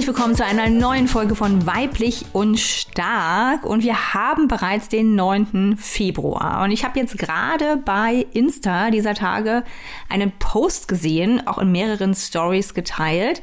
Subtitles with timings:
[0.00, 5.14] Herzlich willkommen zu einer neuen Folge von Weiblich und Stark und wir haben bereits den
[5.14, 5.76] 9.
[5.76, 9.62] Februar und ich habe jetzt gerade bei Insta dieser Tage
[10.08, 13.42] einen Post gesehen, auch in mehreren Stories geteilt.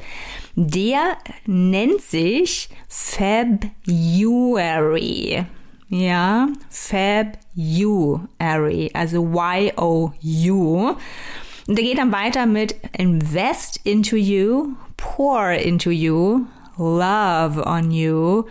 [0.56, 0.98] Der
[1.46, 3.76] nennt sich February.
[5.90, 7.30] Ja, February,
[8.94, 10.96] also Y-O-U.
[11.68, 18.46] Und der geht dann weiter mit Invest into you, pour into you, love on you.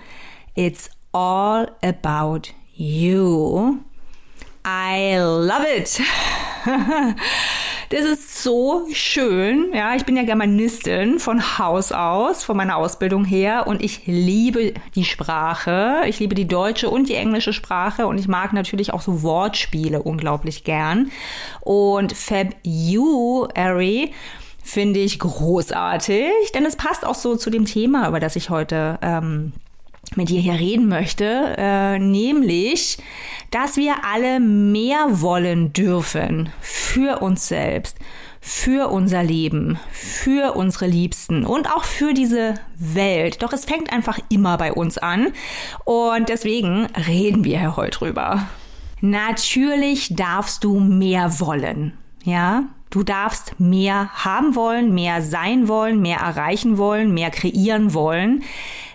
[0.56, 3.84] It's all about you.
[4.66, 6.02] I love it.
[7.90, 9.72] Das ist so schön.
[9.74, 14.74] Ja, ich bin ja Germanistin von Haus aus, von meiner Ausbildung her und ich liebe
[14.94, 16.02] die Sprache.
[16.06, 20.04] Ich liebe die deutsche und die englische Sprache und ich mag natürlich auch so Wortspiele
[20.04, 21.12] unglaublich gern.
[21.62, 24.12] Und February
[24.68, 29.00] finde ich großartig, denn es passt auch so zu dem Thema, über das ich heute
[29.02, 29.54] ähm,
[30.16, 32.98] mit dir hier reden möchte, äh, nämlich,
[33.50, 37.98] dass wir alle mehr wollen dürfen für uns selbst,
[38.42, 43.42] für unser Leben, für unsere Liebsten und auch für diese Welt.
[43.44, 45.30] Doch es fängt einfach immer bei uns an
[45.86, 48.48] und deswegen reden wir hier heute drüber.
[49.00, 52.64] Natürlich darfst du mehr wollen, ja?
[52.90, 58.44] Du darfst mehr haben wollen, mehr sein wollen, mehr erreichen wollen, mehr kreieren wollen.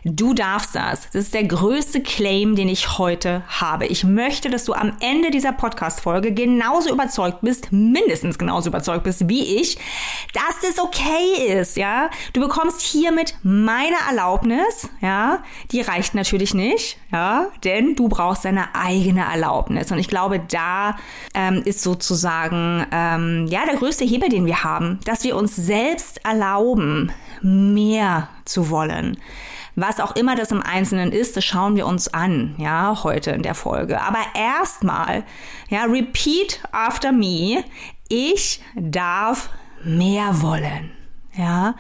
[0.05, 1.09] Du darfst das.
[1.13, 3.87] Das ist der größte Claim, den ich heute habe.
[3.87, 9.29] Ich möchte, dass du am Ende dieser Podcast-Folge genauso überzeugt bist, mindestens genauso überzeugt bist
[9.29, 9.79] wie ich,
[10.33, 12.11] dass das okay ist, ja.
[12.33, 15.45] Du bekommst hiermit meine Erlaubnis, ja.
[15.71, 19.93] Die reicht natürlich nicht, ja, denn du brauchst deine eigene Erlaubnis.
[19.93, 20.97] Und ich glaube, da
[21.33, 26.25] ähm, ist sozusagen, ähm, ja, der größte Hebel, den wir haben, dass wir uns selbst
[26.25, 29.17] erlauben, mehr zu wollen.
[29.75, 33.43] Was auch immer das im Einzelnen ist, das schauen wir uns an, ja, heute in
[33.43, 34.01] der Folge.
[34.03, 35.25] Aber erstmal,
[35.71, 37.65] ja, repeat after me.
[38.09, 39.49] Ich darf
[39.83, 40.91] mehr wollen.
[41.35, 41.77] Ja,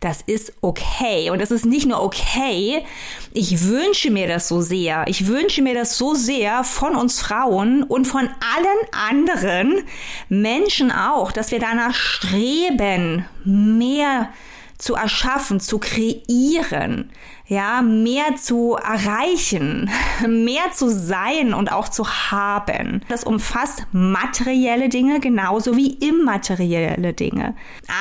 [0.00, 1.30] das ist okay.
[1.30, 2.84] Und das ist nicht nur okay,
[3.32, 5.04] ich wünsche mir das so sehr.
[5.06, 9.84] Ich wünsche mir das so sehr von uns Frauen und von allen anderen
[10.28, 14.30] Menschen auch, dass wir danach streben, mehr
[14.78, 17.10] zu erschaffen, zu kreieren,
[17.46, 19.88] ja, mehr zu erreichen,
[20.26, 23.02] mehr zu sein und auch zu haben.
[23.08, 27.54] Das umfasst materielle Dinge genauso wie immaterielle Dinge.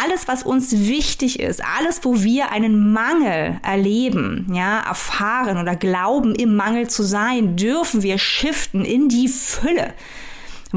[0.03, 6.35] Alles, was uns wichtig ist, alles, wo wir einen Mangel erleben, ja, erfahren oder glauben,
[6.35, 9.93] im Mangel zu sein, dürfen wir shiften in die Fülle.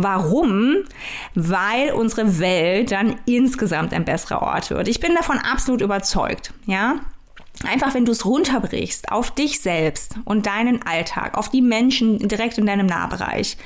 [0.01, 0.77] Warum?
[1.35, 4.87] Weil unsere Welt dann insgesamt ein besserer Ort wird.
[4.87, 7.01] Ich bin davon absolut überzeugt, ja.
[7.67, 12.57] Einfach, wenn du es runterbrichst auf dich selbst und deinen Alltag, auf die Menschen direkt
[12.57, 13.57] in deinem Nahbereich,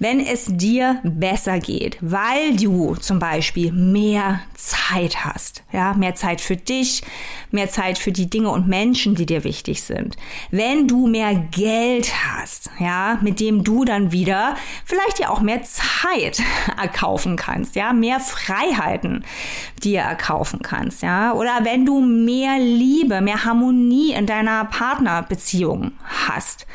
[0.00, 6.40] wenn es dir besser geht, weil du zum Beispiel mehr Zeit hast, ja, mehr Zeit
[6.40, 7.02] für dich,
[7.50, 10.16] mehr Zeit für die Dinge und Menschen, die dir wichtig sind,
[10.50, 15.62] wenn du mehr Geld hast, ja, mit dem du dann wieder vielleicht ja auch mehr
[15.62, 16.40] Zeit
[16.80, 19.24] erkaufen kannst, ja, mehr Freiheiten
[19.82, 26.66] dir erkaufen kannst, ja, oder wenn du mehr Liebe, mehr Harmonie in deiner Partnerbeziehung hast,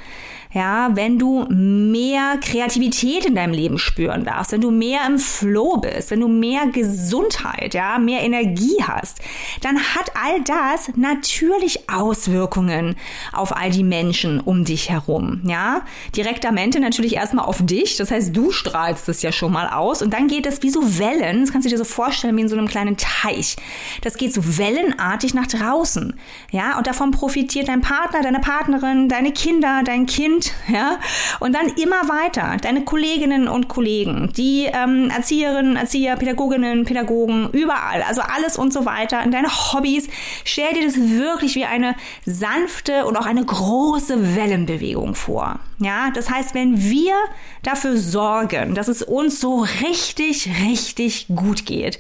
[0.53, 5.77] ja, wenn du mehr Kreativität in deinem Leben spüren darfst, wenn du mehr im Flow
[5.77, 9.19] bist, wenn du mehr Gesundheit, ja, mehr Energie hast,
[9.61, 12.95] dann hat all das natürlich Auswirkungen
[13.31, 15.81] auf all die Menschen um dich herum, ja.
[16.15, 20.13] Direktamente natürlich erstmal auf dich, das heißt, du strahlst es ja schon mal aus und
[20.13, 22.57] dann geht es wie so Wellen, das kannst du dir so vorstellen wie in so
[22.57, 23.55] einem kleinen Teich.
[24.01, 26.13] Das geht so wellenartig nach draußen,
[26.51, 30.99] ja, und davon profitiert dein Partner, deine Partnerin, deine Kinder, dein Kind, Kind, ja,
[31.39, 32.57] und dann immer weiter.
[32.61, 38.85] Deine Kolleginnen und Kollegen, die ähm, Erzieherinnen, Erzieher, Pädagoginnen, Pädagogen, überall, also alles und so
[38.85, 39.23] weiter.
[39.23, 40.07] In deine Hobbys.
[40.43, 41.95] Stell dir das wirklich wie eine
[42.25, 45.59] sanfte und auch eine große Wellenbewegung vor.
[45.83, 47.13] Ja, das heißt, wenn wir
[47.61, 51.99] dafür sorgen, dass es uns so richtig, richtig gut geht,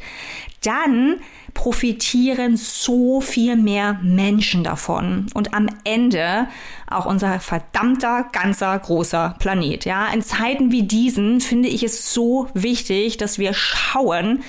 [0.61, 1.19] dann
[1.53, 6.47] profitieren so viel mehr Menschen davon und am Ende
[6.89, 9.85] auch unser verdammter ganzer großer Planet.
[9.85, 14.43] Ja, in Zeiten wie diesen finde ich es so wichtig, dass wir schauen,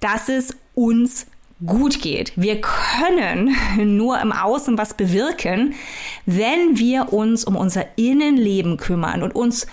[0.00, 1.26] dass es uns
[1.66, 2.32] gut geht.
[2.36, 3.56] Wir können
[3.96, 5.74] nur im Außen was bewirken,
[6.26, 9.66] wenn wir uns um unser Innenleben kümmern und uns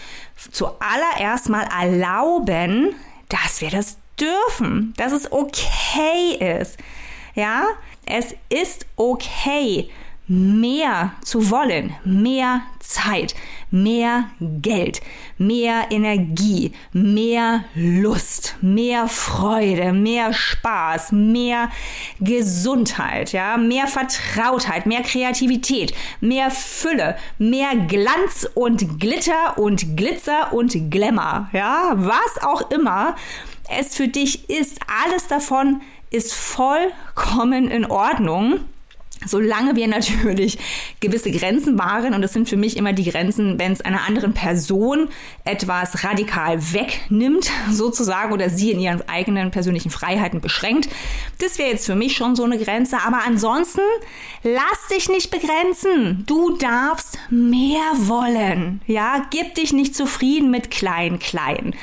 [0.52, 2.96] zuallererst mal erlauben,
[3.30, 6.78] dass wir das dürfen, dass es okay ist.
[7.36, 7.68] Ja,
[8.06, 9.90] es ist okay,
[10.32, 13.36] mehr zu wollen, mehr Zeit,
[13.70, 15.02] mehr Geld,
[15.38, 21.70] mehr Energie, mehr Lust, mehr Freude, mehr Spaß, mehr
[22.22, 30.90] Gesundheit, ja, mehr Vertrautheit, mehr Kreativität, mehr Fülle, mehr Glanz und Glitter und Glitzer und
[30.90, 33.18] Glamour, ja, was auch immer
[33.70, 38.62] es für dich ist, alles davon ist vollkommen in Ordnung.
[39.26, 40.58] Solange wir natürlich
[41.00, 44.34] gewisse Grenzen wahren, und das sind für mich immer die Grenzen, wenn es einer anderen
[44.34, 45.10] Person
[45.46, 50.90] etwas radikal wegnimmt, sozusagen, oder sie in ihren eigenen persönlichen Freiheiten beschränkt.
[51.40, 52.98] Das wäre jetzt für mich schon so eine Grenze.
[53.06, 53.82] Aber ansonsten,
[54.44, 56.24] lass dich nicht begrenzen.
[56.26, 58.82] Du darfst mehr wollen.
[58.88, 61.76] Ja, gib dich nicht zufrieden mit klein, klein.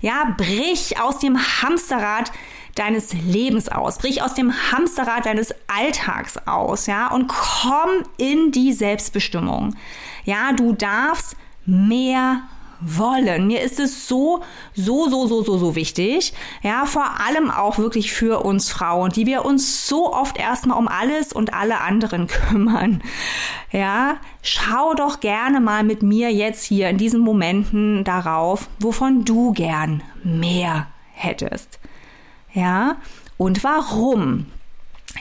[0.00, 2.32] Ja, brich aus dem Hamsterrad
[2.76, 3.98] deines Lebens aus.
[3.98, 9.74] Brich aus dem Hamsterrad deines Alltags aus, ja, und komm in die Selbstbestimmung.
[10.24, 12.42] Ja, du darfst mehr
[12.80, 13.46] wollen.
[13.46, 14.42] Mir ist es so,
[14.74, 16.32] so, so, so, so, so wichtig.
[16.62, 20.88] Ja, vor allem auch wirklich für uns Frauen, die wir uns so oft erstmal um
[20.88, 23.02] alles und alle anderen kümmern.
[23.72, 29.52] Ja, schau doch gerne mal mit mir jetzt hier in diesen Momenten darauf, wovon du
[29.52, 31.78] gern mehr hättest.
[32.56, 32.96] Ja,
[33.36, 34.46] und warum?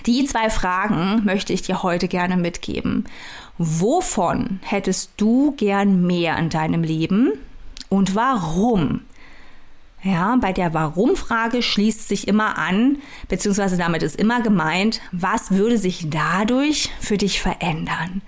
[0.05, 3.03] Die zwei Fragen möchte ich dir heute gerne mitgeben.
[3.57, 7.33] Wovon hättest du gern mehr in deinem Leben
[7.89, 9.01] und warum?
[10.01, 15.77] Ja, bei der Warum-Frage schließt sich immer an, beziehungsweise damit ist immer gemeint, was würde
[15.77, 18.21] sich dadurch für dich verändern?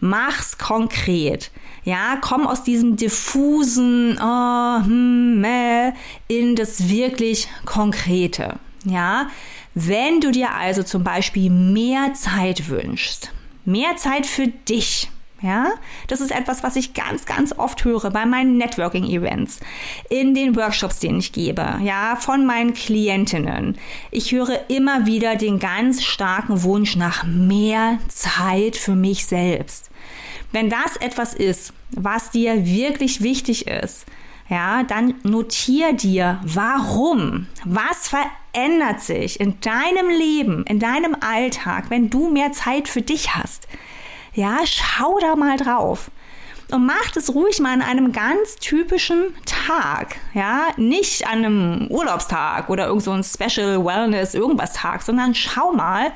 [0.00, 1.50] Mach's konkret.
[1.84, 5.92] Ja, komm aus diesem diffusen oh, hm, meh,
[6.28, 8.58] in das wirklich Konkrete.
[8.84, 9.28] Ja,
[9.74, 13.32] wenn du dir also zum Beispiel mehr Zeit wünschst,
[13.64, 15.10] mehr Zeit für dich,
[15.42, 15.72] ja,
[16.06, 19.60] das ist etwas, was ich ganz, ganz oft höre bei meinen Networking-Events,
[20.10, 23.78] in den Workshops, den ich gebe, ja, von meinen Klientinnen.
[24.10, 29.89] Ich höre immer wieder den ganz starken Wunsch nach mehr Zeit für mich selbst.
[30.52, 34.06] Wenn das etwas ist, was dir wirklich wichtig ist,
[34.48, 42.10] ja, dann notier dir, warum, was verändert sich in deinem Leben, in deinem Alltag, wenn
[42.10, 43.68] du mehr Zeit für dich hast.
[44.34, 46.10] Ja, schau da mal drauf.
[46.72, 52.68] Und mach es ruhig mal an einem ganz typischen Tag, ja, nicht an einem Urlaubstag
[52.70, 56.12] oder irgend so ein Special Wellness irgendwas Tag, sondern schau mal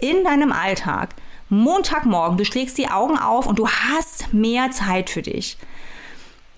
[0.00, 1.10] in deinem Alltag,
[1.48, 5.56] Montagmorgen, du schlägst die Augen auf und du hast mehr Zeit für dich.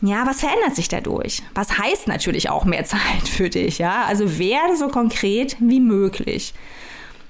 [0.02, 1.42] Ja, was verändert sich dadurch?
[1.54, 3.78] Was heißt natürlich auch mehr Zeit für dich?
[3.78, 6.54] Ja, also werde so konkret wie möglich.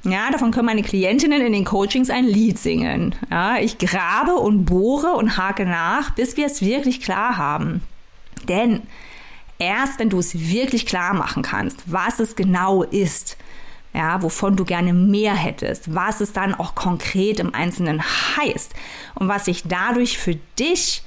[0.03, 3.15] Ja, davon können meine Klientinnen in den Coachings ein Lied singen.
[3.31, 7.83] Ja, ich grabe und bohre und hake nach, bis wir es wirklich klar haben.
[8.49, 8.81] Denn
[9.59, 13.37] erst wenn du es wirklich klar machen kannst, was es genau ist,
[13.93, 18.03] ja, wovon du gerne mehr hättest, was es dann auch konkret im Einzelnen
[18.37, 18.73] heißt
[19.17, 21.03] und was sich dadurch für dich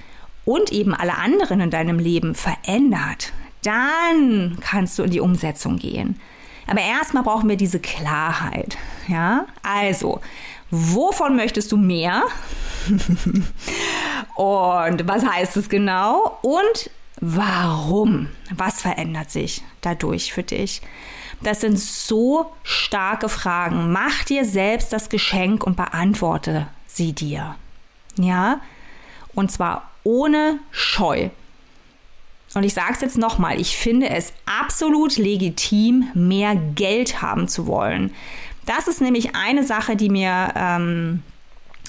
[0.45, 3.31] und eben alle anderen in deinem Leben verändert,
[3.63, 6.19] dann kannst du in die Umsetzung gehen.
[6.67, 8.77] Aber erstmal brauchen wir diese Klarheit.
[9.07, 10.21] Ja, also,
[10.71, 12.23] wovon möchtest du mehr?
[14.35, 16.37] und was heißt es genau?
[16.41, 18.27] Und warum?
[18.53, 20.81] Was verändert sich dadurch für dich?
[21.43, 23.91] Das sind so starke Fragen.
[23.91, 27.55] Mach dir selbst das Geschenk und beantworte sie dir.
[28.17, 28.61] Ja?
[29.33, 31.29] Und zwar ohne Scheu.
[32.53, 37.67] Und ich sage es jetzt nochmal, ich finde es absolut legitim, mehr Geld haben zu
[37.67, 38.13] wollen.
[38.65, 41.23] Das ist nämlich eine Sache, die mir ähm,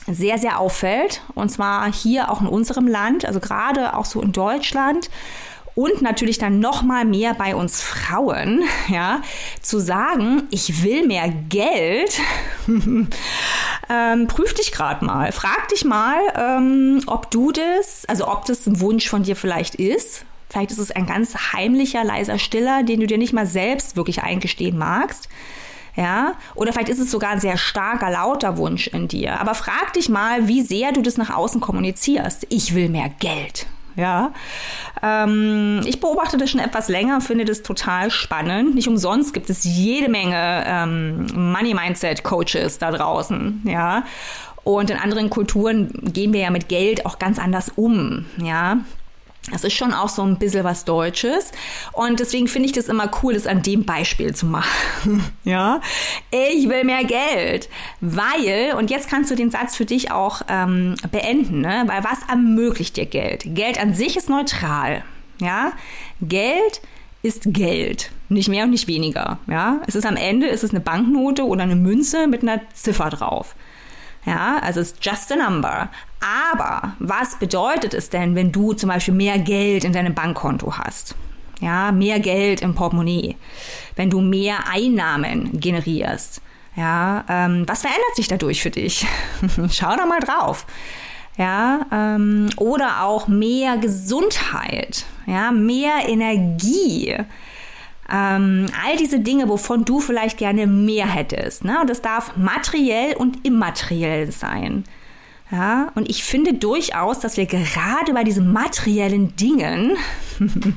[0.07, 1.23] sehr, sehr auffällt.
[1.35, 5.11] Und zwar hier auch in unserem Land, also gerade auch so in Deutschland
[5.75, 9.23] und natürlich dann noch mal mehr bei uns Frauen, ja,
[9.61, 12.19] zu sagen, ich will mehr Geld,
[12.69, 18.67] ähm, prüf dich gerade mal, frag dich mal, ähm, ob du das, also ob das
[18.67, 20.25] ein Wunsch von dir vielleicht ist.
[20.49, 24.23] Vielleicht ist es ein ganz heimlicher, leiser Stiller, den du dir nicht mal selbst wirklich
[24.23, 25.29] eingestehen magst.
[25.97, 29.41] Ja, oder vielleicht ist es sogar ein sehr starker, lauter Wunsch in dir.
[29.41, 32.47] Aber frag dich mal, wie sehr du das nach außen kommunizierst.
[32.51, 33.67] Ich will mehr Geld.
[33.97, 34.33] Ja,
[35.03, 38.75] ähm, ich beobachte das schon etwas länger, finde das total spannend.
[38.75, 43.63] Nicht umsonst gibt es jede Menge ähm, Money Mindset Coaches da draußen.
[43.65, 44.05] Ja,
[44.65, 48.25] und in anderen Kulturen gehen wir ja mit Geld auch ganz anders um.
[48.39, 48.79] Ja,
[49.51, 51.53] das ist schon auch so ein bisschen was Deutsches.
[51.93, 55.25] Und deswegen finde ich das immer cool, das an dem Beispiel zu machen.
[55.45, 55.81] ja,
[56.31, 57.69] ich will mehr Geld.
[58.01, 61.85] Weil, und jetzt kannst du den Satz für dich auch ähm, beenden, ne?
[61.87, 63.43] weil was ermöglicht dir Geld?
[63.47, 65.05] Geld an sich ist neutral.
[65.41, 65.73] Ja,
[66.23, 66.81] Geld
[67.23, 68.13] ist Geld.
[68.29, 69.39] Nicht mehr und nicht weniger.
[69.47, 73.55] Ja, es ist am Ende, ist eine Banknote oder eine Münze mit einer Ziffer drauf.
[74.27, 75.91] Ja, also es ist just a number.
[76.49, 81.15] Aber was bedeutet es denn, wenn du zum Beispiel mehr Geld in deinem Bankkonto hast?
[81.61, 83.37] Ja, mehr Geld im Portemonnaie.
[83.97, 86.41] Wenn du mehr Einnahmen generierst.
[86.77, 89.07] Ja, ähm, was verändert sich dadurch für dich?
[89.71, 90.67] Schau doch mal drauf.
[91.37, 95.05] Ja, ähm, oder auch mehr Gesundheit.
[95.27, 97.17] Ja, mehr Energie.
[98.13, 101.65] Ähm, all diese Dinge, wovon du vielleicht gerne mehr hättest.
[101.65, 101.81] Ne?
[101.81, 104.85] Und das darf materiell und immateriell sein.
[105.51, 109.97] Ja, und ich finde durchaus, dass wir gerade bei diesen materiellen Dingen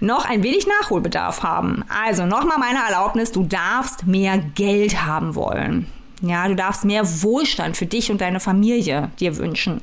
[0.00, 1.84] noch ein wenig Nachholbedarf haben.
[1.88, 5.86] Also nochmal meine Erlaubnis, du darfst mehr Geld haben wollen.
[6.20, 9.80] Ja, du darfst mehr Wohlstand für dich und deine Familie dir wünschen.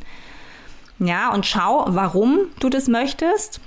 [1.00, 3.62] Ja, und schau, warum du das möchtest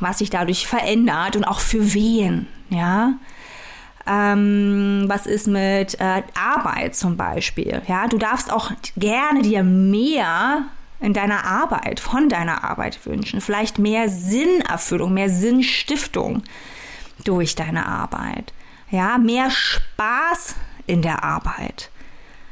[0.00, 3.14] was sich dadurch verändert und auch für wen, ja.
[4.06, 7.80] Ähm, was ist mit äh, Arbeit zum Beispiel?
[7.88, 10.64] Ja, du darfst auch gerne dir mehr
[11.00, 13.40] in deiner Arbeit, von deiner Arbeit wünschen.
[13.40, 16.42] Vielleicht mehr Sinnerfüllung, mehr Sinnstiftung
[17.24, 18.52] durch deine Arbeit.
[18.90, 21.90] Ja, mehr Spaß in der Arbeit.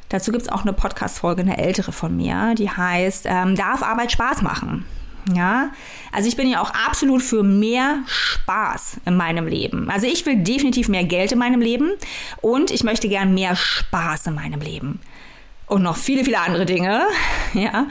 [0.08, 4.12] Dazu gibt es auch eine Podcast-Folge, eine ältere von mir, die heißt, ähm, darf Arbeit
[4.12, 4.84] Spaß machen?
[5.34, 5.70] Ja,
[6.10, 9.88] also ich bin ja auch absolut für mehr Spaß in meinem Leben.
[9.90, 11.92] Also ich will definitiv mehr Geld in meinem Leben
[12.40, 15.00] und ich möchte gern mehr Spaß in meinem Leben.
[15.72, 17.02] Und noch viele, viele andere Dinge.
[17.54, 17.86] Ja.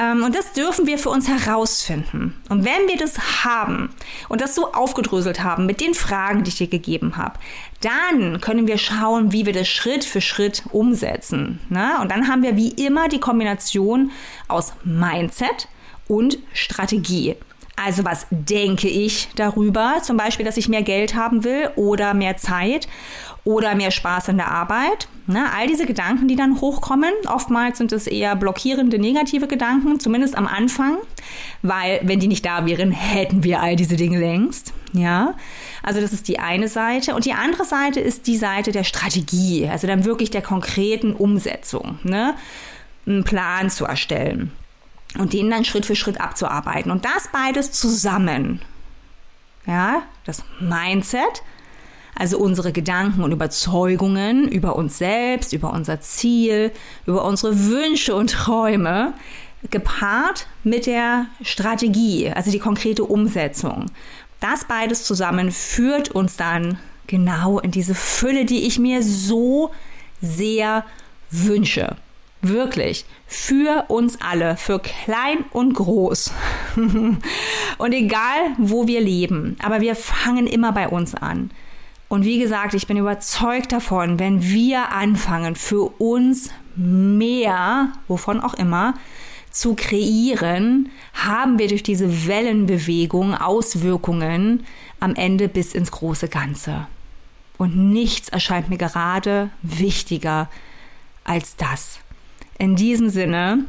[0.00, 2.34] Ähm, und das dürfen wir für uns herausfinden.
[2.48, 3.90] Und wenn wir das haben
[4.28, 7.38] und das so aufgedröselt haben mit den Fragen, die ich dir gegeben habe,
[7.82, 11.60] dann können wir schauen, wie wir das Schritt für Schritt umsetzen.
[11.70, 14.10] Und dann haben wir wie immer die Kombination
[14.48, 15.68] aus Mindset,
[16.08, 17.36] und Strategie.
[17.76, 19.96] Also was denke ich darüber?
[20.02, 22.88] Zum Beispiel, dass ich mehr Geld haben will oder mehr Zeit
[23.44, 25.08] oder mehr Spaß in der Arbeit.
[25.26, 25.44] Ne?
[25.54, 30.46] All diese Gedanken, die dann hochkommen, oftmals sind es eher blockierende negative Gedanken, zumindest am
[30.46, 30.96] Anfang,
[31.62, 34.72] weil wenn die nicht da wären, hätten wir all diese Dinge längst.
[34.94, 35.34] Ja,
[35.82, 39.68] also das ist die eine Seite und die andere Seite ist die Seite der Strategie,
[39.68, 42.34] also dann wirklich der konkreten Umsetzung, ne?
[43.06, 44.52] einen Plan zu erstellen
[45.18, 46.90] und den dann Schritt für Schritt abzuarbeiten.
[46.90, 48.60] Und das beides zusammen,
[49.66, 51.42] ja, das Mindset,
[52.14, 56.72] also unsere Gedanken und Überzeugungen über uns selbst, über unser Ziel,
[57.04, 59.12] über unsere Wünsche und Träume,
[59.70, 63.86] gepaart mit der Strategie, also die konkrete Umsetzung.
[64.40, 69.70] Das beides zusammen führt uns dann genau in diese Fülle, die ich mir so
[70.20, 70.84] sehr
[71.30, 71.96] wünsche.
[72.42, 73.04] Wirklich.
[73.26, 74.56] Für uns alle.
[74.56, 76.32] Für klein und groß.
[77.78, 79.56] und egal, wo wir leben.
[79.62, 81.50] Aber wir fangen immer bei uns an.
[82.08, 88.54] Und wie gesagt, ich bin überzeugt davon, wenn wir anfangen, für uns mehr, wovon auch
[88.54, 88.94] immer,
[89.50, 94.66] zu kreieren, haben wir durch diese Wellenbewegung Auswirkungen
[95.00, 96.86] am Ende bis ins große Ganze.
[97.56, 100.48] Und nichts erscheint mir gerade wichtiger
[101.24, 102.00] als das.
[102.58, 103.64] In diesem Sinne,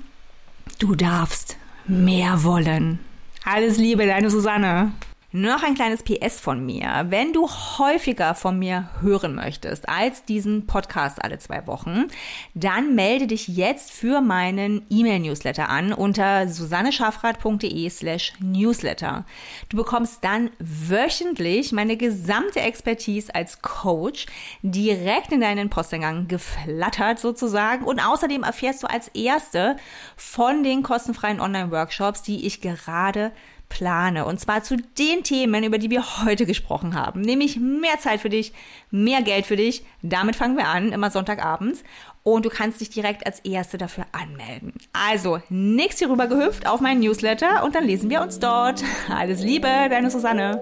[0.79, 2.99] du darfst mehr wollen.
[3.43, 4.91] Alles Liebe, deine Susanne.
[5.33, 7.07] Noch ein kleines PS von mir.
[7.09, 12.05] Wenn du häufiger von mir hören möchtest als diesen Podcast alle zwei Wochen,
[12.53, 19.25] dann melde dich jetzt für meinen E-Mail-Newsletter an unter susanneschaffrath.de slash newsletter.
[19.67, 24.27] Du bekommst dann wöchentlich meine gesamte Expertise als Coach
[24.61, 29.75] direkt in deinen Posteingang geflattert sozusagen und außerdem erfährst du als Erste
[30.15, 33.33] von den kostenfreien Online-Workshops, die ich gerade
[33.69, 34.25] plane.
[34.25, 37.21] Und zwar zu den Themen, über die wir heute gesprochen haben.
[37.21, 38.53] Nämlich mehr Zeit für dich,
[38.91, 39.83] mehr Geld für dich.
[40.01, 41.83] Damit fangen wir an, immer Sonntagabends.
[42.23, 44.73] Und du kannst dich direkt als Erste dafür anmelden.
[44.91, 48.83] Also, nächst hier rüber gehüpft auf meinen Newsletter und dann lesen wir uns dort.
[49.09, 50.61] Alles Liebe, deine Susanne.